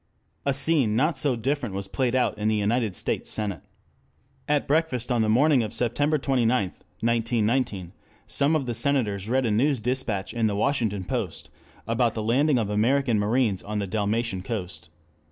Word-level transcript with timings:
A 0.47 0.53
scene 0.55 0.95
not 0.95 1.15
so 1.15 1.35
different 1.35 1.75
was 1.75 1.87
played 1.87 2.15
in 2.15 2.47
the 2.47 2.55
United 2.55 2.95
States 2.95 3.29
Senate. 3.29 3.61
At 4.47 4.67
breakfast 4.67 5.11
on 5.11 5.21
the 5.21 5.29
morning 5.29 5.61
of 5.61 5.75
September 5.75 6.17
29, 6.17 6.49
1919, 6.71 7.91
some 8.25 8.55
of 8.55 8.65
the 8.65 8.73
Senators 8.73 9.29
read 9.29 9.45
a 9.45 9.51
news 9.51 9.79
dispatch 9.79 10.33
in 10.33 10.47
the 10.47 10.55
Washington 10.55 11.03
Post 11.05 11.51
about 11.87 12.15
the 12.15 12.23
landing 12.23 12.57
of 12.57 12.71
American 12.71 13.19
marines 13.19 13.61
on 13.61 13.77
the 13.77 13.85
Dalmatian 13.85 14.41
coast. 14.41 14.89